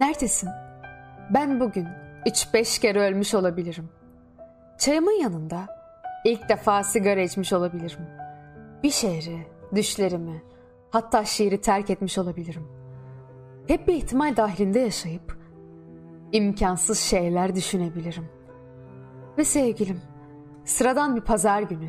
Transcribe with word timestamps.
Neredesin? 0.00 0.48
Ben 1.34 1.60
bugün 1.60 1.88
üç 2.26 2.54
beş 2.54 2.78
kere 2.78 3.00
ölmüş 3.00 3.34
olabilirim. 3.34 3.88
Çayımın 4.78 5.22
yanında 5.22 5.66
ilk 6.24 6.48
defa 6.48 6.82
sigara 6.82 7.20
içmiş 7.20 7.52
olabilirim. 7.52 8.06
Bir 8.82 8.90
şehri, 8.90 9.46
düşlerimi, 9.74 10.42
hatta 10.90 11.24
şiiri 11.24 11.60
terk 11.60 11.90
etmiş 11.90 12.18
olabilirim. 12.18 12.68
Hep 13.68 13.88
bir 13.88 13.94
ihtimal 13.94 14.36
dahilinde 14.36 14.78
yaşayıp 14.78 15.38
imkansız 16.32 16.98
şeyler 16.98 17.54
düşünebilirim. 17.54 18.28
Ve 19.38 19.44
sevgilim, 19.44 20.00
sıradan 20.64 21.16
bir 21.16 21.20
pazar 21.20 21.62
günü 21.62 21.88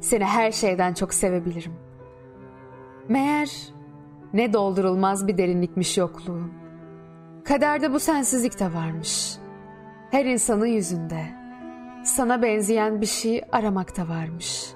seni 0.00 0.24
her 0.24 0.52
şeyden 0.52 0.94
çok 0.94 1.14
sevebilirim. 1.14 1.72
Meğer 3.08 3.50
ne 4.32 4.52
doldurulmaz 4.52 5.28
bir 5.28 5.38
derinlikmiş 5.38 5.98
yokluğun. 5.98 6.59
Kaderde 7.44 7.92
bu 7.92 8.00
sensizlik 8.00 8.60
de 8.60 8.74
varmış. 8.74 9.36
Her 10.10 10.24
insanın 10.24 10.66
yüzünde 10.66 11.26
sana 12.04 12.42
benzeyen 12.42 13.00
bir 13.00 13.06
şey 13.06 13.42
aramakta 13.52 14.08
varmış. 14.08 14.72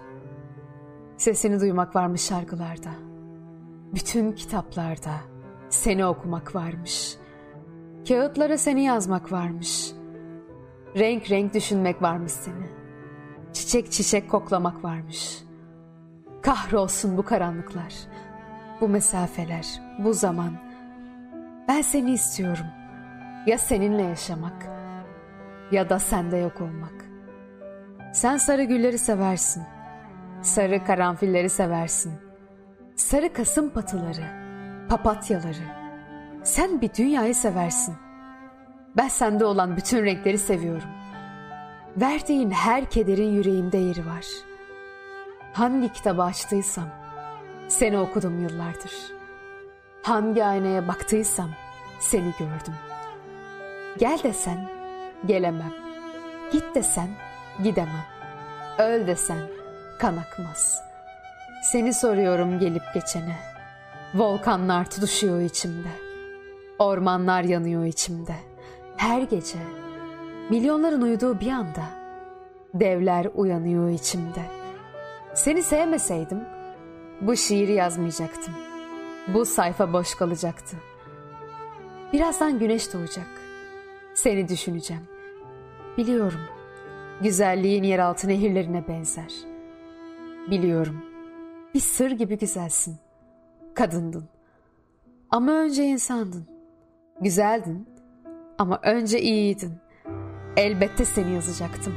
Sesini 1.17 1.61
duymak 1.61 1.97
varmış 1.97 2.21
şarkılarda. 2.21 2.91
Bütün 3.95 4.33
kitaplarda 4.33 5.15
seni 5.69 6.07
okumak 6.07 6.55
varmış. 6.55 7.17
Kağıtlara 8.09 8.59
seni 8.59 8.85
yazmak 8.85 9.33
varmış. 9.33 9.93
Renk 10.97 11.31
renk 11.31 11.55
düşünmek 11.55 12.03
varmış 12.03 12.33
seni. 12.33 12.69
Çiçek 13.53 13.93
çiçek 13.93 14.31
koklamak 14.31 14.85
varmış. 14.85 15.39
Kahrolsun 16.43 17.17
bu 17.17 17.25
karanlıklar, 17.25 17.95
bu 18.81 18.89
mesafeler, 18.89 19.83
bu 19.99 20.13
zaman. 20.13 20.74
Ben 21.69 21.83
seni 21.83 22.13
istiyorum. 22.13 22.67
Ya 23.47 23.59
seninle 23.59 24.03
yaşamak 24.03 24.67
ya 25.73 25.91
da 25.91 25.99
sende 25.99 26.37
yok 26.37 26.61
olmak. 26.61 27.05
Sen 28.13 28.37
sarı 28.37 28.65
gülleri 28.65 28.99
seversin. 28.99 29.63
Sarı 30.43 30.85
karanfilleri 30.85 31.51
seversin. 31.51 32.13
Sarı 32.97 33.33
kasım 33.33 33.71
patıları, 33.71 34.25
papatyaları. 34.89 35.85
Sen 36.43 36.81
bir 36.81 36.95
dünyayı 36.95 37.35
seversin. 37.35 37.95
Ben 38.97 39.09
sende 39.09 39.45
olan 39.45 39.77
bütün 39.77 40.05
renkleri 40.05 40.39
seviyorum. 40.39 40.89
Verdiğin 41.97 42.51
her 42.51 42.85
kederin 42.91 43.33
yüreğimde 43.33 43.79
yeri 43.79 44.07
var. 44.07 44.25
Hangi 45.53 45.93
kitabı 45.93 46.23
açtıysam 46.23 46.89
seni 47.69 47.99
okudum 47.99 48.43
yıllardır. 48.43 49.14
Hangi 50.05 50.45
aynaya 50.45 50.89
baktıysam 50.89 51.51
seni 52.01 52.33
gördüm. 52.39 52.75
Gel 53.99 54.19
desen 54.23 54.69
gelemem. 55.27 55.73
Git 56.53 56.75
desen 56.75 57.09
gidemem. 57.63 58.05
Öl 58.79 59.07
desen 59.07 59.39
kan 59.99 60.17
akmaz. 60.17 60.83
Seni 61.63 61.95
soruyorum 61.95 62.59
gelip 62.59 62.83
geçene. 62.95 63.37
Volkanlar 64.15 64.91
tutuşuyor 64.91 65.41
içimde. 65.41 65.89
Ormanlar 66.79 67.43
yanıyor 67.43 67.85
içimde. 67.85 68.35
Her 68.97 69.23
gece 69.23 69.59
milyonların 70.51 71.03
uyuduğu 71.03 71.41
bir 71.41 71.51
anda 71.51 71.85
devler 72.75 73.27
uyanıyor 73.35 73.91
içimde. 73.91 74.43
Seni 75.35 75.63
sevmeseydim 75.63 76.45
bu 77.21 77.37
şiiri 77.37 77.73
yazmayacaktım. 77.73 78.55
Bu 79.29 79.45
sayfa 79.45 79.93
boş 79.93 80.15
kalacaktı. 80.15 80.77
Birazdan 82.13 82.59
güneş 82.59 82.93
doğacak. 82.93 83.27
Seni 84.15 84.49
düşüneceğim. 84.49 85.03
Biliyorum. 85.99 86.41
Güzelliğin 87.23 87.83
yeraltı 87.83 88.29
nehirlerine 88.29 88.89
benzer. 88.89 89.33
Biliyorum. 90.51 91.05
Bir 91.75 91.81
sır 91.81 92.11
gibi 92.11 92.39
güzelsin. 92.39 92.97
Kadındın. 93.75 94.29
Ama 95.31 95.53
önce 95.53 95.85
insandın. 95.85 96.47
Güzeldin. 97.21 97.89
Ama 98.59 98.81
önce 98.83 99.21
iyiydin. 99.21 99.73
Elbette 100.57 101.05
seni 101.05 101.35
yazacaktım. 101.35 101.95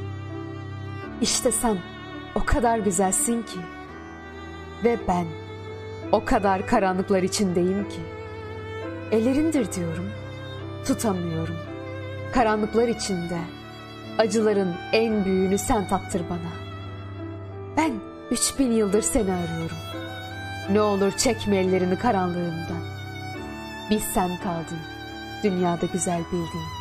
İşte 1.21 1.51
sen 1.51 1.77
o 2.35 2.45
kadar 2.45 2.79
güzelsin 2.79 3.43
ki. 3.43 3.59
Ve 4.83 4.97
ben 5.07 5.25
o 6.11 6.25
kadar 6.25 6.67
karanlıklar 6.67 7.23
içindeyim 7.23 7.89
ki. 7.89 7.99
Ellerindir 9.11 9.73
diyorum. 9.73 10.09
Tutamıyorum. 10.87 11.55
Karanlıklar 12.33 12.87
içinde 12.87 13.39
acıların 14.17 14.75
en 14.93 15.25
büyüğünü 15.25 15.57
sen 15.57 15.87
tattır 15.87 16.21
bana. 16.29 16.51
Ben 17.77 17.91
üç 18.31 18.59
bin 18.59 18.71
yıldır 18.71 19.01
seni 19.01 19.33
arıyorum. 19.33 19.77
Ne 20.71 20.81
olur 20.81 21.11
çekme 21.11 21.57
ellerini 21.57 21.99
karanlığımdan. 21.99 22.83
Bir 23.89 23.99
sen 23.99 24.37
kaldın 24.37 24.79
dünyada 25.43 25.85
güzel 25.93 26.21
bildiğin. 26.31 26.76